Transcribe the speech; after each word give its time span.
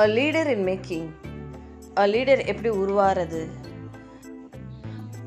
A 0.00 0.04
leader 0.16 0.48
in 0.52 0.64
making 0.68 1.08
a 2.02 2.04
leader 2.06 2.42
எப்படி 2.46 2.70
உருவாகிறது 2.82 3.40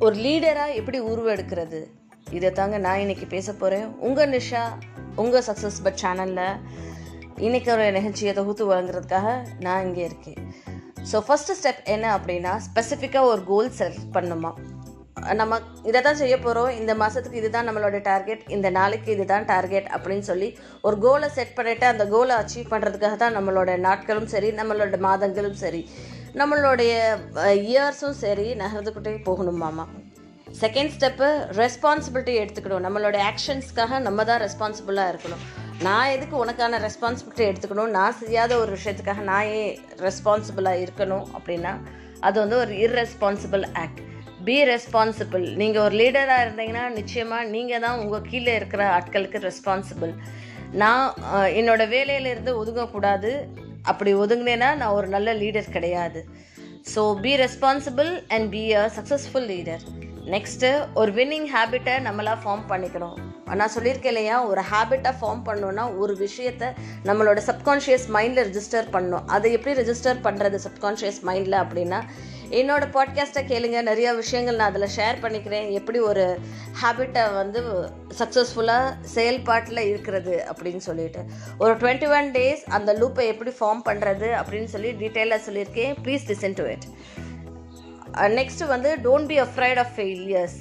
ஒரு 0.05 0.15
லீடராக 0.15 0.77
எப்படி 0.79 0.99
உருவெடுக்கிறது 1.09 1.81
இதை 2.31 2.49
தாங்க 2.51 2.77
நான் 2.77 3.01
இன்னைக்கு 3.03 3.25
பேச 3.25 3.47
போகிறேன் 3.53 3.87
உங்கள் 4.07 4.31
நிஷா 4.35 4.63
உங்கள் 5.15 5.45
சக்ஸஸ் 5.49 5.81
பட் 5.85 5.99
சேனலில் 6.03 6.45
இன்னைக்கு 7.37 7.69
ஒரு 7.75 7.85
நிகழ்ச்சியை 7.91 8.33
தொகுத்து 8.33 8.65
வழங்குறதுக்காக 8.71 9.29
நான் 9.59 9.83
இங்கே 9.87 10.03
இருக்கேன். 10.09 10.41
ஸோ 11.11 11.19
ஃபஸ்ட்டு 11.27 11.57
ஸ்டெப் 11.59 11.83
என்ன 11.95 12.05
அப்படின்னா 12.17 12.53
ஸ்பெசிஃபிக்காக 12.67 13.31
ஒரு 13.33 13.43
கோல் 13.51 13.71
செலக்ட் 13.79 14.09
பண்ணுமா. 14.17 14.51
நம்ம 15.39 15.59
இதை 15.89 15.99
தான் 16.05 16.19
செய்ய 16.21 16.35
போகிறோம் 16.37 16.71
இந்த 16.79 16.93
மாதத்துக்கு 17.01 17.39
இதுதான் 17.41 17.67
நம்மளோட 17.69 17.97
டார்கெட் 18.09 18.43
இந்த 18.55 18.67
நாளைக்கு 18.77 19.09
இதுதான் 19.15 19.45
டார்கெட் 19.51 19.87
அப்படின்னு 19.95 20.25
சொல்லி 20.29 20.49
ஒரு 20.87 20.97
கோலை 21.05 21.29
செட் 21.37 21.55
பண்ணிவிட்டு 21.57 21.85
அந்த 21.91 22.05
கோலை 22.13 22.35
அச்சீவ் 22.41 22.71
பண்ணுறதுக்காக 22.73 23.17
தான் 23.23 23.37
நம்மளோட 23.37 23.73
நாட்களும் 23.87 24.29
சரி 24.33 24.51
நம்மளோட 24.59 24.99
மாதங்களும் 25.07 25.59
சரி 25.63 25.81
நம்மளுடைய 26.41 26.93
இயர்ஸும் 27.71 28.17
சரி 28.21 28.47
நகர்ந்துக்கிட்டே 28.61 29.13
போகணும் 29.27 29.59
மாமா. 29.63 29.85
செகண்ட் 30.61 30.93
ஸ்டெப்பு 30.95 31.27
ரெஸ்பான்சிபிலிட்டி 31.59 32.33
எடுத்துக்கணும். 32.41 32.85
நம்மளோட 32.85 33.17
ஆக்ஷன்ஸ்க்காக 33.31 33.99
நம்ம 34.07 34.23
தான் 34.29 34.41
ரெஸ்பான்சிபிளாக 34.45 35.11
இருக்கணும். 35.13 35.43
நான் 35.87 36.11
எதுக்கு 36.15 36.35
உனக்கான 36.43 36.79
ரெஸ்பான்சிபிலிட்டி 36.87 37.45
எடுத்துக்கணும்? 37.49 37.93
நான் 37.97 38.17
செய்யாத 38.21 38.51
ஒரு 38.63 38.71
விஷயத்துக்காக 38.77 39.23
நான் 39.31 39.51
ஏன் 39.59 39.75
ரெஸ்பான்சிபிளாக 40.07 40.83
இருக்கணும் 40.85 41.27
அப்படின்னா 41.37 41.73
அது 42.27 42.37
வந்து 42.43 42.57
ஒரு 42.63 42.73
இர்ரெஸ்பான்சிபிள் 42.85 43.65
ஆக்ட் 43.83 44.01
பி 44.47 44.55
ரெஸ்பான்சிபிள் 44.69 45.45
நீங்கள் 45.61 45.83
ஒரு 45.85 45.95
லீடராக 46.01 46.43
இருந்தீங்கன்னா 46.45 46.85
நிச்சயமாக 46.99 47.49
நீங்கள் 47.55 47.83
தான் 47.85 47.99
உங்கள் 48.03 48.25
கீழே 48.29 48.53
இருக்கிற 48.59 48.83
ஆட்களுக்கு 48.97 49.39
ரெஸ்பான்சிபிள் 49.49 50.13
நான் 50.81 51.05
என்னோடய 51.59 51.59
என்னோட 51.59 51.83
வேலையிலேருந்து 51.95 52.53
ஒதுங்கக்கூடாது. 52.61 53.31
அப்படி 53.91 54.11
ஒதுங்கினேன்னா 54.23 54.69
நான் 54.81 54.95
ஒரு 54.99 55.07
நல்ல 55.15 55.29
லீடர் 55.41 55.73
கிடையாது. 55.75 56.21
So 56.93 57.01
be 57.25 57.33
responsible 57.43 58.11
and 58.35 58.47
be 58.55 58.63
a 58.81 58.85
successful 58.97 59.47
leader 59.53 59.83
next 60.35 60.71
ஒரு 61.01 61.13
வின்னிங் 61.19 61.47
ஹேபிட்டை 61.55 61.95
நம்மளாக 62.07 62.41
ஃபார்ம் 62.43 62.65
பண்ணிக்கணும். 62.73 63.17
நான் 63.59 63.73
சொல்லியிருக்கேன் 63.75 64.13
இல்லையா 64.13 64.35
ஒரு 64.51 64.61
ஹேபிட்டாக 64.71 65.15
ஃபார்ம் 65.21 65.41
பண்ணோன்னா 65.47 65.85
ஒரு 65.97 66.13
விஷயத்தை 66.25 66.67
நம்மளோட 67.07 67.39
சப்கான்ஷியஸ் 67.49 68.05
மைண்டில் 68.15 68.45
ரிஜிஸ்டர் 68.49 68.87
பண்ணணும். 68.95 69.25
அதை 69.35 69.51
எப்படி 69.57 69.73
ரிஜிஸ்டர் 69.81 70.21
பண்ணுறது 70.27 70.59
சப்கான்ஷியஸ் 70.67 71.19
மைண்டில் 71.29 71.57
அப்படின்னா 71.63 71.99
என்னோட 72.59 72.83
பாட்காஸ்ட்டை 72.95 73.41
கேளுங்க. 73.51 73.77
நிறைய 73.89 74.07
விஷயங்கள் 74.13 74.57
நான் 74.59 74.71
அதில் 74.71 74.93
ஷேர் 74.95 75.21
பண்ணிக்கிறேன். 75.21 75.67
எப்படி 75.79 75.99
ஒரு 76.09 76.25
ஹேபிட்டை 76.81 77.23
வந்து 77.33 77.61
சக்ஸஸ்ஃபுல்லாக 78.19 78.95
செயல்பாட்டில் 79.15 79.81
இருக்கிறது 79.91 80.35
அப்படின்னு 80.51 80.83
சொல்லிட்டு. 80.89 81.23
ஒரு 81.57 81.73
டுவெண்ட்டி 81.77 82.09
ஒன் 82.17 82.29
டேஸ் 82.37 82.63
அந்த 82.77 82.93
லூப்பை 82.93 83.25
எப்படி 83.33 83.53
ஃபார்ம் 83.59 83.83
பண்ணுறது 83.89 84.29
அப்படின்னு 84.41 84.71
சொல்லி 84.75 84.91
டீட்டெயிலாக 85.01 85.41
சொல்லியிருக்கேன். 85.47 85.95
Please 86.03 86.29
listen 86.31 86.57
to 86.59 86.65
it 86.73 86.87
next 88.39 88.67
வந்து 88.67 88.89
don't 89.05 89.29
be 89.31 89.37
afraid 89.47 89.79
of 89.83 89.93
failures 89.95 90.57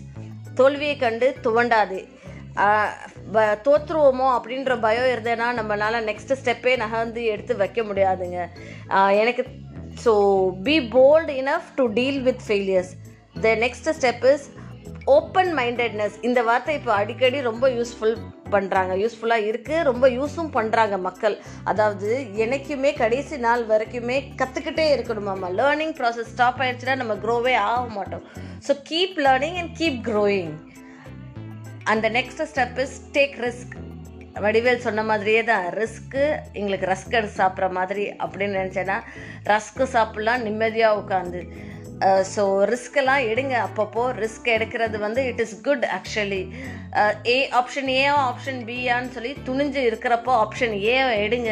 தோல்வியை 0.55 0.97
கண்டு 0.97 1.27
துவண்டாதே. 1.45 2.01
அஹ் 2.57 2.93
அப்படின்ற 4.31 4.81
பயம் 4.81 5.05
இருந்தேன்னா 5.05 5.49
நம்மளால் 5.59 6.05
நெக்ஸ்ட் 6.05 6.33
ஸ்டெப்பே 6.45 6.77
நகர்ந்து 6.77 7.25
எடுத்து 7.25 7.57
வைக்க 7.57 7.83
முடியாதுங்க. 7.83 8.49
எனக்கு 9.13 9.45
so 10.05 10.13
be 10.63 10.81
bold 10.81 11.31
enough 11.31 11.71
to 11.75 11.87
deal 11.87 12.23
with 12.23 12.43
failures 12.49 12.93
the 13.41 13.55
next 13.55 13.89
step 14.01 14.25
is 14.25 14.51
open 15.07 15.59
mindedness 15.59 16.13
இந்த 16.21 16.43
வார்த்தை 16.43 16.75
இப்போ 16.75 16.93
அடிக்கடி 16.93 17.41
ரொம்ப 17.41 17.69
யூஸ்ஃபுல் 17.69 18.17
பண்ணுறாங்க 18.51 18.93
யூஸ்ஃபுல்லாக 18.95 19.49
இருக்குது 19.51 19.83
ரொம்ப 19.83 20.09
யூஸும் 20.09 20.51
பண்ணுறாங்க 20.53 21.01
மக்கள். 21.01 21.39
அதாவது 21.65 22.27
எனக்குமே 22.37 22.95
கடைசி 22.95 23.39
நாள் 23.39 23.67
வரைக்குமே 23.67 24.23
கற்றுக்கிட்டே 24.37 24.97
இருக்கணுமாம்மா 24.97 25.51
லேர்னிங் 25.61 25.95
ப்ராசஸ் 25.99 26.23
ஸ்டாப் 26.23 26.61
ஆயிடுச்சுன்னா 26.61 26.97
நம்ம 26.97 27.15
க்ரோவே 27.15 27.55
ஆக 27.55 27.89
மாட்டோம். 27.89 28.23
So 28.69 28.75
keep 28.91 29.17
learning 29.17 29.55
and 29.55 29.77
keep 29.79 30.01
growing 30.11 30.53
அந்த 31.91 32.07
next 32.17 32.43
step 32.51 32.79
is 32.85 32.97
take 33.17 33.37
risk 33.45 33.75
Vadivel 34.45 34.85
சொன்ன 34.85 35.03
மாதிரியே 35.09 35.41
தான் 35.51 35.65
ரிஸ்க்கு 35.81 36.23
எங்களுக்கு 36.59 36.91
ரஸ்க் 36.93 37.17
எடுத்து 37.19 37.41
சாப்பிட்ற 37.41 37.67
மாதிரி 37.79 38.05
அப்படின்னு 38.25 38.59
நினச்சேன்னா 38.61 38.99
ரஸ்க்கு 39.53 39.87
சாப்பிட்லாம் 39.97 40.45
நிம்மதியாக 40.49 41.01
உட்காந்து 41.03 41.43
ஸோ 42.31 42.43
ரிஸ்க்கெல்லாம் 42.71 43.25
எடுங்க 43.33 43.55
அப்பப்போ. 43.65 44.05
ரிஸ்க் 44.23 44.49
எடுக்கிறது 44.55 44.97
வந்து 45.05 45.21
it 45.31 45.43
is 45.45 45.55
good 45.67 45.85
actually 45.97 46.41
a 47.35 47.37
option 47.59 47.91
Eva 47.99 48.23
option 48.31 48.59
பியான்னு 48.69 49.15
சொல்லி 49.17 49.33
துணிஞ்சு 49.49 49.83
இருக்கிறப்போ 49.89 50.33
ஆப்ஷன் 50.45 50.75
ஏ 50.87 50.97
எடுங்க. 51.27 51.51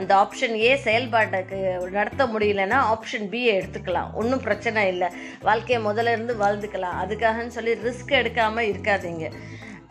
அந்த 0.00 0.10
ஆப்ஷன் 0.24 0.54
ஏ 0.66 0.70
செயல்பாட்டுக்கு 0.86 1.58
நடத்த 1.98 2.26
முடியலன்னா 2.34 2.80
ஆப்ஷன் 2.94 3.26
பி 3.32 3.42
எடுத்துக்கலாம். 3.56 4.12
ஒன்றும் 4.22 4.44
பிரச்சனை 4.46 4.84
இல்லை. 4.92 5.08
வாழ்க்கையை 5.48 5.80
முதல்ல 5.88 6.14
இருந்து 6.16 6.36
வாழ்ந்துக்கலாம். 6.44 7.00
அதுக்காகன்னு 7.04 7.56
சொல்லி 7.58 7.74
ரிஸ்க் 7.88 8.18
எடுக்காமல் 8.20 8.70
இருக்காதீங்க. 8.72 9.26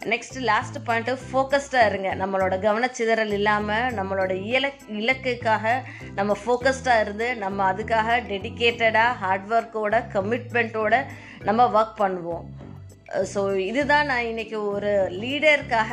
நெக்ஸ்ட் 0.02 0.40
லாஸ்ட் 0.40 0.78
பாயிண்ட்டு 0.85 1.18
ஃபோக்கஸ்டாக 1.31 1.85
இருங்க. 1.85 2.16
நம்மளோட 2.16 2.56
கவனச்சிதறல் 2.59 3.31
இல்லாமல் 3.31 3.94
நம்மளோட 3.94 4.31
இலக் 4.46 4.84
இலக்குக்காக 4.90 5.81
நம்ம 6.16 6.38
ஃபோக்கஸ்டாக 6.46 7.02
இருந்து 7.02 7.35
நம்ம 7.35 7.74
அதுக்காக 7.74 8.22
டெடிக்கேட்டடாக 8.28 9.16
ஹார்ட் 9.16 9.52
ஒர்க்கோட 9.52 10.03
கமிட்மெண்ட்டோட 10.13 11.06
நம்ம 11.44 11.81
ஒர்க் 11.81 12.02
பண்ணுவோம். 12.02 12.46
ஸோ 13.34 13.56
இதுதான் 13.56 14.06
நான் 14.06 14.25
இன்னைக்கு 14.25 14.68
ஒரு 14.68 15.09
லீடருக்காக 15.22 15.91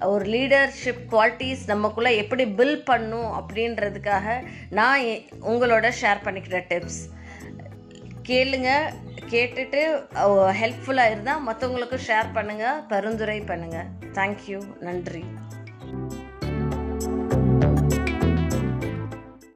ஒரு 0.00 0.24
லீடர்ஷிப் 0.24 1.02
குவாலிட்டிஸ் 1.10 1.58
நமக்குள்ளே 1.66 2.16
எப்படி 2.16 2.44
பில்ட் 2.44 2.84
பண்ணும் 2.84 3.32
அப்படின்றதுக்காக 3.32 4.44
நான் 4.70 5.00
எ- 5.00 5.24
உங்களோட 5.48 5.92
ஷேர் 6.02 6.24
பண்ணிக்கிற 6.24 6.64
டிப்ஸ் 6.68 7.00
கேளுங்க 8.28 8.70
கேட்டுட்டு 9.32 9.80
ஹெல்ப்ஃபுல்லாக 10.60 11.12
இருந்தால் 11.12 11.44
மற்றவங்களுக்கும் 11.48 12.06
ஷேர் 12.08 12.34
பண்ணுங்கள் 12.36 12.82
பரிந்துரை 12.92 13.38
பண்ணுங்கள் 13.50 13.88
தேங்க்யூ 14.18 14.60
நன்றி. 14.86 15.22